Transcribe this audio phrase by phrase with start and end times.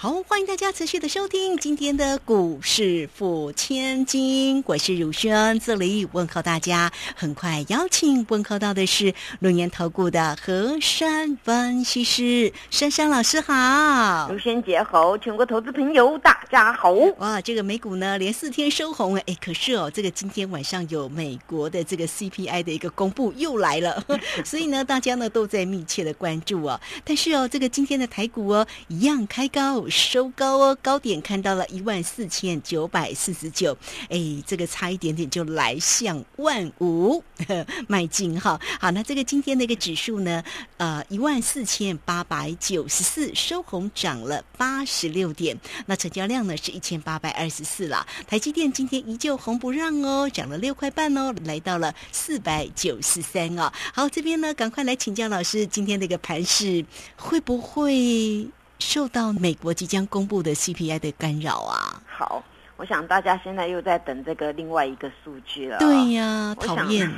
[0.00, 6.92] 好，欢迎大家持续的收听今天的股市付千金，我是汝轩，这里问候大家。
[7.16, 14.28] 很快邀请问候到的是龙岩投顾的何山分析师，珊珊老师好。
[14.30, 16.92] 汝轩姐好，全国投资朋友大家好。
[17.18, 24.00] 哇，这个美股呢连四天收红哎，可是哦，这个今天晚上有美国的这个 CPI 的一个公布又来了，
[24.46, 26.80] 所以呢大家呢都在密切的关注哦。
[27.02, 29.87] 但是哦，这个今天的台股哦一样开高。
[29.90, 33.76] 收高哦，高点看到了一万四千九百四十九，
[34.08, 37.22] 哎，这个差一点点就来向万五
[37.88, 38.60] 迈进哈。
[38.80, 40.42] 好，那这个今天的一个指数呢，
[40.76, 45.58] 呃，一万四千八百九十四，收红涨了八十六点。
[45.86, 48.06] 那成交量呢是一千八百二十四了。
[48.26, 53.72] 台积电今天依旧红不让哦，涨了六块半哦，来到了四百九十三哦。
[53.92, 56.84] 好，这边呢，赶快来请教老师，今天的一个盘势
[57.16, 58.48] 会不会？
[58.78, 62.00] 受到美国即将公布的 CPI 的干扰啊！
[62.06, 62.42] 好，
[62.76, 65.78] 我想大家现在又在等这个另外一个数据了。
[65.78, 67.10] 对呀，讨厌！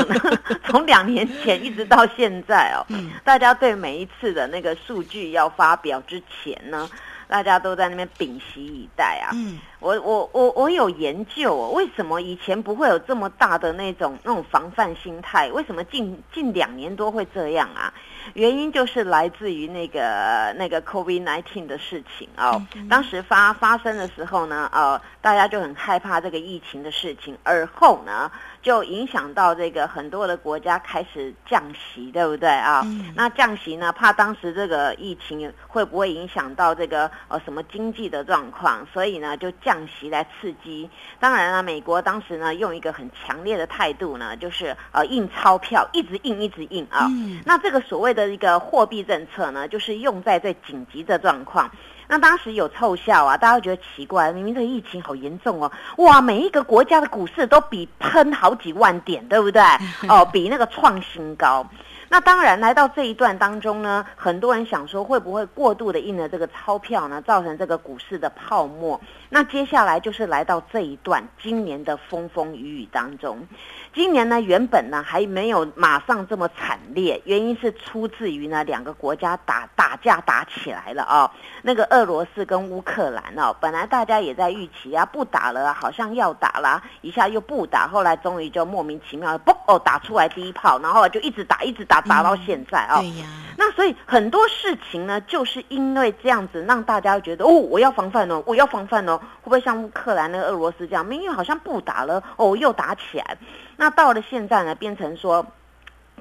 [0.64, 2.84] 从两年前一直到现在哦，
[3.24, 6.88] 大家对每一次的那个数据要发表之前呢，
[7.26, 9.30] 大家都在那边屏息以待啊。
[9.32, 15.50] 嗯，我我我我有研究，哦为什么以前不会有这么大的那种那种防范心态？
[15.52, 17.92] 为什么近近两年多会这样啊？
[18.34, 28.30] 原因就是来自于那个那个 COVID nineteen 的事情哦，当时发发生的时候呢，呃，大家就很害怕这个疫情的事情，而后呢。
[28.60, 32.84] 就影响到这个很多的国家开始降息，对不对啊？
[33.14, 40.90] 那降息呢，怕当时这个疫情会不会影响到这个呃什么经济的状况，所以呢就降息来刺激。
[41.20, 47.08] 当然了，美国当时呢用一个很强烈的态度呢，就是呃印钞票，一直印一直印啊。
[47.46, 51.70] 那这个所谓的一个货币政策呢，就是用在最紧急的状况。
[52.10, 59.62] 那当时有凑效啊，大家觉得奇怪，明明这个疫情好严重哦，哇，每一个国家的股市都比喷好几万点，对不对？
[60.08, 61.68] 哦，比那个创新高。
[62.10, 68.98] 那当然，来到这一段当中呢，很多人想说，会不会过度的印了这个钞票呢，造成这个股市的泡沫？
[69.28, 73.46] 那接下来就是来到这一段今年的风风雨雨当中。
[73.94, 81.30] 今年呢，原本呢还没有马上这么惨烈，原因是出自于呢两个国家打打架打起来了啊。
[81.62, 93.00] 那个俄罗斯跟乌克兰哦，本来大家也在预期啊，不打了，好像要打了，一下又不打，后来终于就莫名其妙嘣哦打出来第一炮，然后就一直打一直打打到现在啊。
[93.00, 93.26] 对呀。
[93.60, 103.36] 那所以很多事情呢，就是因为这样子让大家觉得哦，我要防范哦，我要防范哦，会不会像乌克兰那个俄罗斯这样，明明好像不打了哦，又打起来？
[103.76, 105.44] 那到了现在呢，变成说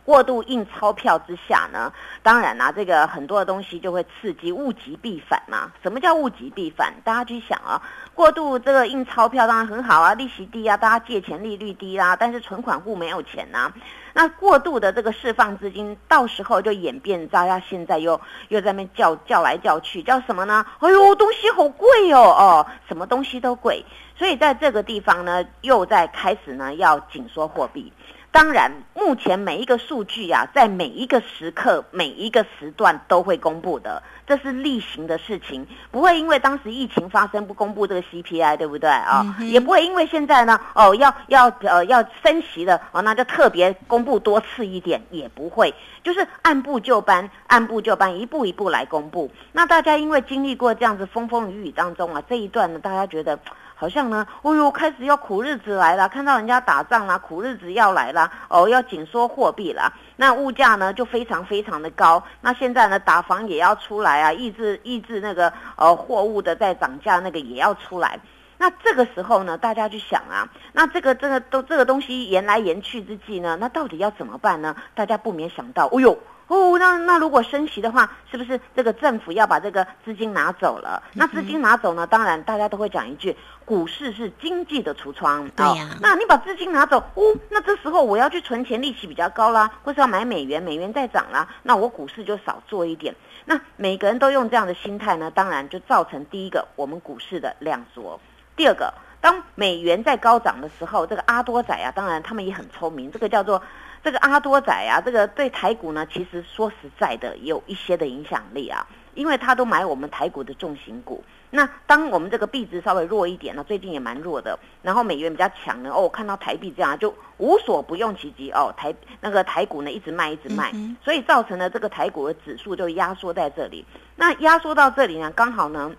[0.03, 5.71] 过度印钞票之下呢，当然啦，这个很多的东西就会刺激物极必反嘛。
[5.83, 6.91] 什么叫物极必反？
[7.03, 7.79] 大家去想啊，
[8.15, 13.71] 过度这个印钞票当然很好啊，利息低啊，大家借钱利率低啦，但是存款户没有钱呐。
[14.17, 20.65] 那过度的这个释放资金，到时候就演变，到他现在又又在那叫叫来叫去，叫什么呢？
[20.79, 23.85] 哎呦，东西好贵哦，哦，什么东西都贵。
[24.17, 27.93] 所以在这个地方呢，又在开始呢要紧缩货币。
[28.37, 39.35] 当然，目前每一个数据呀，在每一个时刻、每一个时段都会公布的，这是例行的事情，不会因为当时疫情发生不公布这个 CPI，对不对啊？
[39.41, 49.31] 也不会因为现在呢，哦，要要呃要升息了哦，那就特别公布多次一点，也不会，就是按部就班，按部就班，一步一步来公布。
[49.51, 53.39] 那大家因为经历过这样子风风雨雨当中啊，这一段呢，大家觉得。
[53.79, 62.23] 好像呢，哦呦，开始要苦日子来了，看到人家打仗啦，苦日子要来了，哦，要紧缩货币了，那物价呢就非常非常的高。
[62.41, 68.19] 那现在呢，打房也要出来啊，抑制抑制那个呃货物的在涨价，那个也要出来。
[68.57, 74.75] 那这个时候呢，大家就想啊，那这个这个都这个东西延来延去之际呢，那到底要怎么办呢？
[74.95, 76.17] 大家不免想到，哦呦。
[76.47, 81.03] 哦，那那如果升息的话，是不是这个政府要把这个资金拿走了？
[81.13, 82.07] 那资金拿走呢？
[82.07, 83.35] 当然，大家都会讲一句：
[83.65, 85.45] 股市是经济的橱窗。
[85.57, 85.89] 对呀。
[86.01, 93.13] 那你把资金拿走，哦，那这时候我要去存钱，利息比较高啦，或是要买美元，美元在涨啦，那我股市就少做一点。
[93.43, 98.17] 那每个人都用这样的心态呢，当然就造成第一个我们股市的量缩。
[98.55, 103.61] 第二个，当美元在高涨的时候，这个阿多仔啊，当然他们也很聪明，这个叫做。
[104.07, 111.21] 这个阿多仔啊，这个对台股呢，其实说实在的，有一些的影响力啊，因为他都买我们台股的重型股。
[111.49, 120.71] 那当我们这个币值稍微弱一点呢，最近也蛮弱的，然后美元比较强呢，哦，看到台币这样就无所不用其极哦，台那个台股呢一直卖一直卖，
[121.03, 123.85] 所以造成了这个台股的指数就压缩在这里。
[124.15, 125.91] 那压缩到这里呢，刚好呢，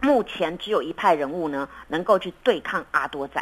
[0.00, 3.40] 目前只有一派人物呢能够去对抗阿多仔。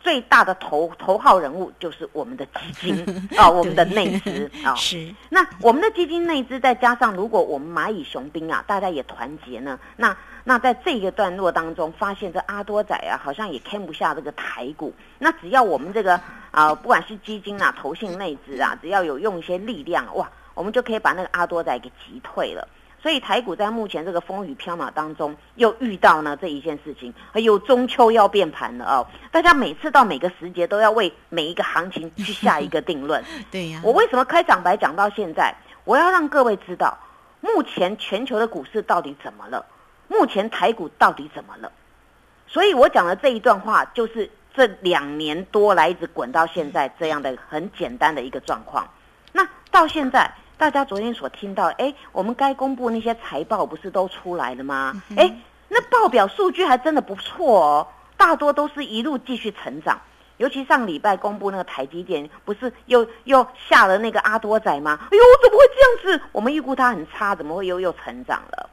[0.00, 4.74] 最大的头头号人物就是我们的基金 啊，我们的内资啊。
[4.74, 5.14] 是。
[5.28, 14.94] 那我们的基金内资再加上，如果我们蚂蚁雄兵啊，大家也团结呢，那那在这个段落当中，发现这阿多仔啊，好像也看不下这个台股。
[15.18, 16.18] 那只要我们这个
[16.50, 22.66] 啊，不管是基金啊、投信内资啊，只要有用一些力量，哇，我们就可以把那个阿多仔给击退了。
[23.00, 29.06] 所以台股在目前这个风雨飘渺当中，又遇到呢这一件事情，还有中秋要变盘了哦。
[29.30, 33.22] 大家每次到每个时节都要为每一个行情去下一个定论。
[33.52, 33.80] 对呀。
[33.84, 35.54] 我为什么开场白讲到现在？
[35.84, 36.98] 我要让各位知道，
[37.40, 39.64] 目前全球的股市到底怎么了？
[40.08, 41.70] 目前台股到底怎么了？
[42.48, 48.88] 所以我讲的这一段话，就是这两年多来一直滚到现在这样的很简单的一个状况。
[49.32, 50.28] 那到现在。
[50.58, 55.00] 大家昨天所听到，哎，我们该公布那些财报不是都出来了吗？
[55.16, 55.32] 哎，
[55.68, 60.00] 那报表数据还真的不错哦，大多都是一路继续成长。
[60.38, 64.98] 尤其上礼拜公布那个台积电，不是又又下了那个阿多仔吗？
[65.00, 66.24] 哎呦，怎么会这样子？
[66.32, 68.68] 我们预估它很差，怎么会又又成长了？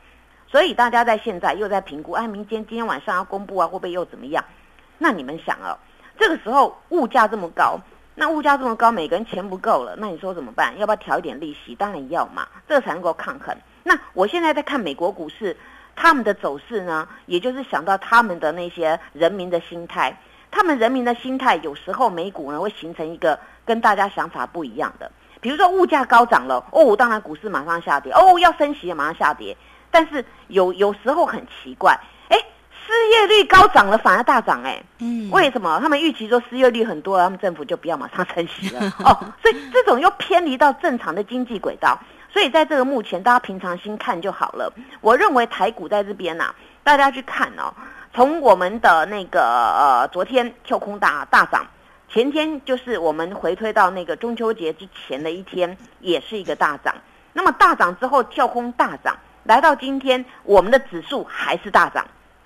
[0.47, 4.43] 所以大家在现在又在评估，哎，明天今天晚上要公布啊，会不会又怎么样？
[4.97, 5.77] 那你们想啊，
[6.17, 7.79] 这个时候物价这么高。
[8.17, 10.73] 那物价这么高，每个人钱不够了，那你说怎么办？
[10.79, 11.75] 要不要调一点利息？
[11.75, 13.53] 当然要嘛，这才能够抗衡。
[13.83, 15.55] 那我现在在看美国股市，
[15.97, 20.17] 他们的走势呢，也就是想到他们的那些人民的心态，
[20.49, 25.11] 他们人民的心态有时候美股呢会形成一个跟大家想法不一样的。
[25.41, 29.55] 比如说物价高涨了，哦，当然股市马上下跌，哦，要升息马上下跌。
[29.91, 31.99] 但是有有时候很奇怪。
[32.85, 35.79] 失业率高涨了，反而大涨哎，嗯，为什么？
[35.81, 41.99] 他们预期说失业率很多，他们政府就不要马上升息了 哦，所以这种又偏离到正常的经济轨道，
[42.31, 44.71] 所以在这个目前，大家平常心看就好了。
[45.01, 46.53] 我认为台股在这边呐，
[46.83, 47.73] 大家去看哦，
[48.13, 51.65] 从我们的那个呃昨天跳空大大涨，
[52.07, 56.93] 前天就是我们回推到那个中秋节之前的一天，也是一个大涨。
[57.33, 62.05] 那么大涨之后跳空大涨，来到今天，我们的指数还是大涨。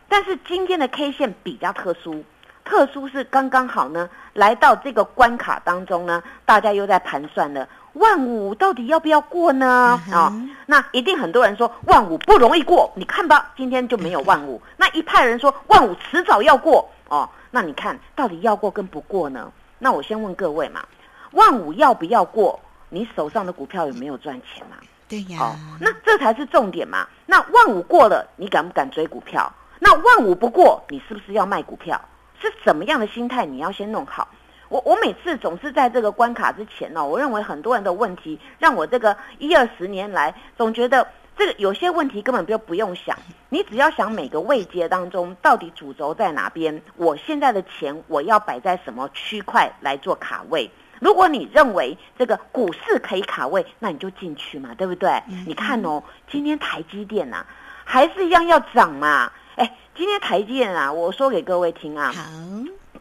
[0.09, 2.25] 但是今天的 K 线比较特殊，
[2.65, 10.01] 特殊是刚刚好呢，来到这个关卡当中呢，大家又在盘算了，万五到底要不要过呢？
[10.11, 10.33] 啊，
[10.65, 14.61] 那一定很多人说万五不容易过，你看吧，今天就没有万五。
[14.77, 19.51] 那一派人说万五迟早要过哦，那你看到底要过跟不过呢？
[19.77, 20.83] 那我先问各位嘛，
[21.31, 22.59] 万五要不要过？
[22.89, 24.75] 你手上的股票有没有赚钱嘛？
[25.07, 27.07] 对呀，那这才是重点嘛。
[27.27, 29.51] 那万五过了，你敢不敢追股票？
[29.79, 31.99] 那万五不过，你是不是要卖股票？
[32.41, 33.45] 是怎么样的心态？
[33.45, 34.27] 你要先弄好。
[34.69, 43.17] 我我每次总是在这个关卡之前呢，我认为很多人的问题，让我这个一二十年来总觉得这个有些问题根本就不用想，
[43.49, 50.69] 你只要想每个位阶当中到底主轴在哪边，我现在的钱我要摆在什么区块来做卡位。
[50.99, 55.21] 如果你认为这个股市可以卡位，那你就进去嘛，对不对？
[55.47, 57.45] 你看哦，今天台积电呐，
[57.83, 59.31] 还是一样要涨嘛。
[59.59, 62.23] 哎，今天台积电啊，我说给各位听啊，好，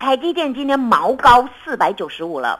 [0.00, 2.58] 台积电今天毛高四百九十五了，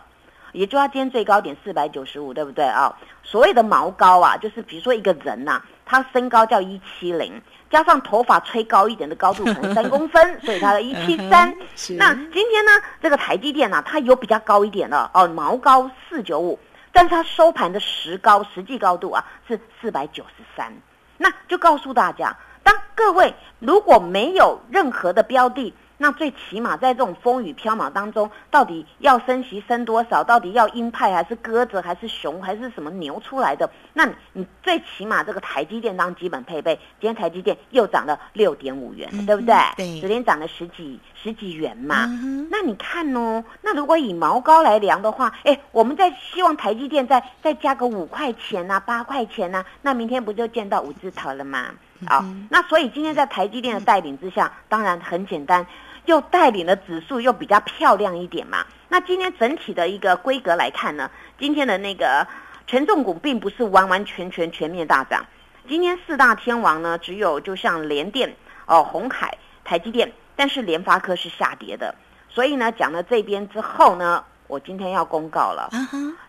[0.53, 2.97] 也就它今天最高点四百九十五，对不对啊？
[3.25, 11.53] 所谓的毛高啊，就是比如说一个人呐，他身高叫一七零，加上头发吹高一点的高度可能 三公分，所以他的一七三。
[11.97, 12.71] 那今天呢，
[13.03, 16.57] 这个台积电呐，它有比较高一点的哦，毛高四九五，
[16.93, 20.73] 但是它收盘的实高实际高度啊是四百九十三，
[21.17, 22.33] 那就告诉大家。
[22.69, 30.23] 当各位如果没有任何的标的，那最起码在这种风雨飘渺当中，到底要升息升多少？
[30.23, 33.71] 到底要鹰派还是鸽子还是熊还是什么牛出来的？
[33.95, 39.55] 那你最起码这个台积电当基本配备，今天台积电又涨了六点五元，对不对？
[39.75, 42.05] 对，昨天涨了十几十几元嘛。
[42.51, 51.71] 那你看哦，那如果以毛高来量的话，哎，我们在希望台积电再再加个五块钱呐，八块钱呐，那明天不就见到五字头了吗？
[52.07, 55.67] 好，那所以今天在台积电的带领之下，当然很简单，
[56.05, 58.65] 又带领的指数又比较漂亮一点嘛。
[58.89, 62.27] 那今天整体的一个规格来看呢，今天的那个
[62.67, 65.25] 权重股并不是完完全全全面大涨。
[65.69, 68.35] 今天四大天王呢，只有就像联电、
[68.67, 71.95] 哦红海、台积电，但是联发科是下跌的。
[72.31, 75.69] 所以呢，讲了这边之后呢，我今天要公告了，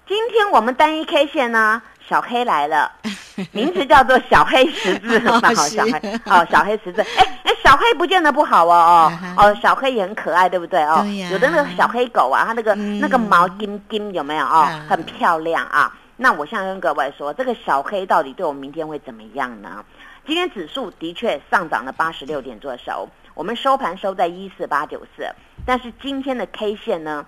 [0.05, 2.91] 今天我们单一 K 线呢，小黑来了，
[3.51, 10.83] 名字叫做小黑十字，好，小黑，哦，小黑十字，哎哎，小黑不见得不好哦，哦，哦，小黑也很可爱，对不对？
[10.83, 11.03] 哦？
[11.31, 12.99] 有的那个小黑狗啊，它那个、嗯。
[12.99, 14.45] 那个毛金金有没有？
[14.45, 14.85] 哦啊？
[14.89, 15.95] 很漂亮啊。
[16.17, 19.85] 那我现在跟各位说，这个小黑到底对我们明天会怎么样呢？
[20.27, 25.25] 今天指数的确上涨了八十六点做收，我们收盘收在一四八九四，
[25.65, 27.25] 但是今天的 K 线呢，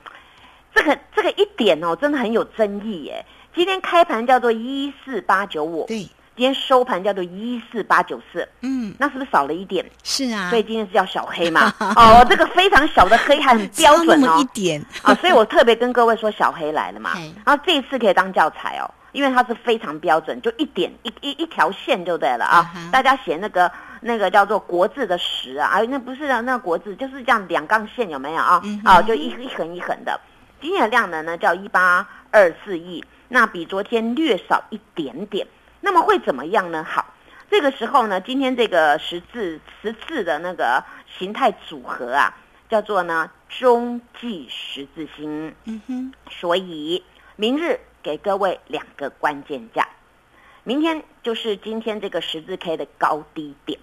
[0.74, 3.25] 这个这个一点哦，真的很有争议耶。
[3.54, 6.00] 今天开盘叫做一四八九五，对，
[6.38, 9.86] 今天收盘叫做一四八九四，嗯，那是不是少了一点？
[10.04, 11.74] 是啊，所以今天是叫小黑嘛？
[11.98, 14.46] 哦，这个非常小的黑还很标准哦一。
[14.54, 22.72] 点，啊，所以我特别跟各位说，小黑来了嘛嘿，然后这一次可以当教材哦，因为它是非常标准，就一点一一一条线就对了啊。
[22.90, 28.62] 大家写那个那个叫做国字的十啊，啊，那不是那个国字，就是这样两杠线有没有啊？
[28.86, 30.18] 啊，就一一横一横的。
[30.62, 35.48] 今天的量能呢叫一八二四亿，那比昨天略少一点点。
[35.82, 36.84] 那么会怎么样呢？
[36.84, 37.15] 好，
[37.50, 40.84] 这个时候呢，今天这个十字十字的那个
[41.18, 42.38] 形态组合啊，
[42.70, 45.56] 叫做呢中继十字星。
[45.63, 47.03] 嗯哼，所以
[47.36, 49.89] 明日给各位两个关键价，
[50.63, 53.80] 明天就是今天这个十字 K 的高低点。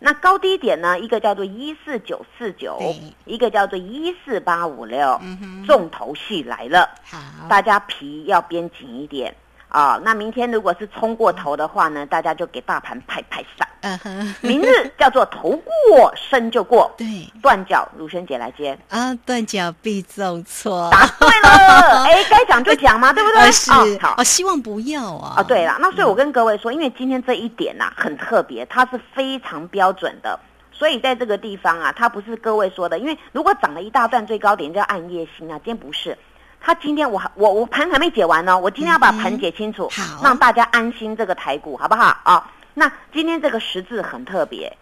[0.00, 5.20] 那高低点呢，一个叫做一四九四九，一个叫做一四八五六，
[5.66, 9.34] 重头戏来了，好，大家皮要编紧一点
[9.68, 13.64] 啊、那明天如果是冲过头的话呢，大家就给大盘拍拍手。
[13.82, 17.06] 嗯哼， 明日叫做头过身就过，对。
[17.42, 18.76] 断脚，如萱姐来接。
[18.88, 23.40] 啊，断脚必中错，答对了， 哎，该讲就讲嘛，对不对？
[23.40, 23.70] 啊是。
[23.70, 24.14] 哦好。
[24.18, 30.40] 哦，希望不要啊，啊，对了，那所以我跟各位说，因为今天这一点呐、很特别，它是非常标准的，
[30.72, 36.16] 所以在这个地方啊，它不是各位说的，因为如果涨了一大段最高点叫暗夜星啊，今天不是。
[36.60, 39.88] 它今天我还我我盘还没解完呢，我今天要把盘解清楚，
[40.22, 42.50] 让大家安心这个台股好不好啊？
[42.74, 44.76] 那今天这个十字很特别，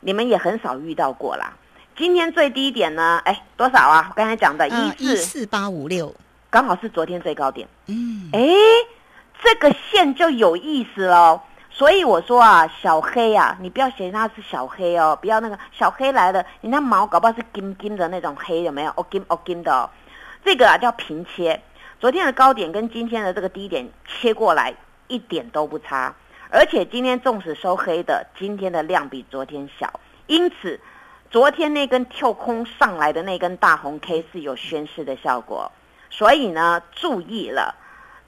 [0.00, 1.52] 你们也很少遇到过啦。
[1.96, 4.06] 今天最低点呢，哎，多少啊？
[4.10, 6.14] 我刚才讲的嗯一四，一四八五六，
[6.50, 7.68] 刚好是昨天最高点。
[7.86, 8.40] 嗯，哎，
[9.42, 11.40] 这个线就有意思喽。
[11.70, 18.90] 所以我说啊，小黑啊，你不要嫌它是小黑哦，不要那个小黑来了，你那毛搞不好是金金的那种黑，有没有？
[18.96, 19.88] 哦金哦金的哦，
[20.44, 21.60] 这个啊叫平切。
[22.00, 24.74] 昨天的高点跟今天的这个低点切过来
[25.06, 26.14] 一点都不差，
[26.50, 30.80] 而且今天纵使收黑的，今天的量比昨天小，因此
[31.30, 35.70] 昨天那根跳空上来的那根大红 K 是有宣示的效果，
[36.10, 37.76] 所以呢，注意了。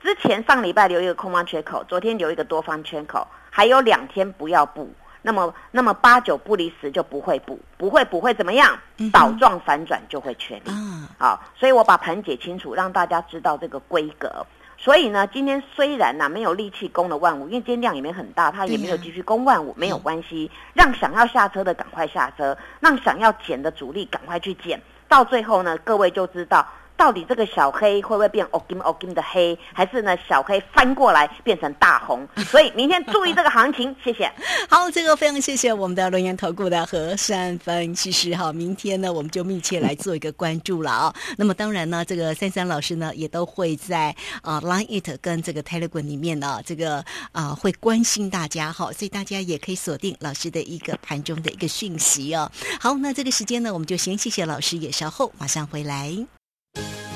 [0.01, 4.95] 之前上礼拜留一个空方缺口，昨天留一个多方缺口，还有两天不要补。
[5.27, 8.79] 那么，那么八九不离十就不会补，不会补会怎么样？
[9.11, 10.71] 倒状反转就会确立。
[10.71, 14.47] 啊，好，所以我把盘解清楚，让大家知道这个规格。
[14.77, 20.51] 所以呢，今天虽然呢、没有力气攻了万五，因为今天量也没很大，它也没有继续攻万五，没有关系。
[20.75, 24.79] 让想要下车的赶快下车，让想要减的主力赶快去减。
[25.09, 32.27] 到最后呢，各位就知道到底这个小黑会不会变 o g i m o g i m 的黑，还是呢小黑翻过来变成大红？
[32.47, 34.31] 所以明天注意这个行情，谢谢。
[34.71, 52.51] 好，这个非常谢谢我们的轮研投顾的和善分析师哈，明天呢我们就密切来做一个关注了啊、 那么当然呢，这个三三老师呢也都会在啊、Line It 跟这个 Telegram 里面呢，这个啊、会关心大家哈，所以大家也可以锁定老师的一个盘中的一个讯息哦。
[52.81, 56.15] 好，那这个时间呢，我们就先谢谢老师，也稍后马上回来。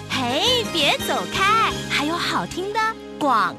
[0.09, 2.79] 嘿，别走开，还有好听的
[3.19, 3.57] 广。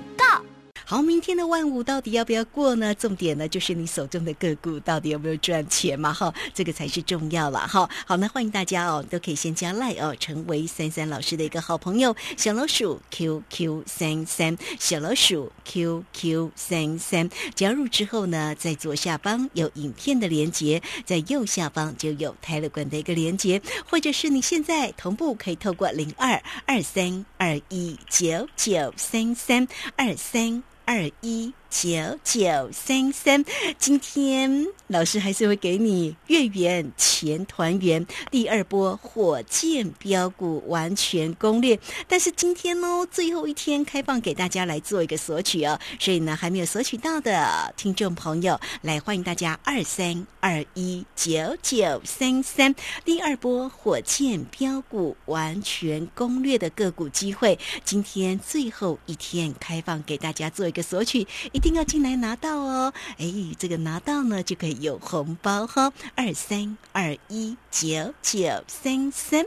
[0.89, 2.96] 好，明天的万五到底要不要过呢？
[2.96, 6.12] 重点呢就是你手中的个股到底有没有赚钱嘛？
[6.12, 7.88] 哈，这个才是重要了哈。
[8.08, 17.29] 好，那欢迎大家哦，都可以先加赖哦，成为三三老师的一个好朋友，小老鼠 QQ 三三，小老鼠 QQ 三三。
[17.53, 30.63] 加入之后呢，在左下方有影片的连接，在右下方就有泰勒管的一个连接，或者是你现在同步可以透过零二二三二一九九三三二三。
[30.89, 31.53] 二一。
[31.69, 33.45] 九九三三，
[33.77, 41.79] 今天老师还是会给你月圆前团圆第二波火箭标股完全攻略。
[42.07, 52.73] 但是今天呢，最后一天开放给大家来做一个索取哦，所以呢，还没有索取到的听众朋友，来欢迎大家二三二一九九三三
[53.05, 61.27] 第二波火箭标股完全攻略的个股机会，今天最后一天开放给大家做一个索取，
[61.60, 62.94] 一定要进来拿到哦。
[63.18, 63.25] 哎，
[63.58, 69.46] 这个拿到呢就可以有红包哈，二三二一九九三三。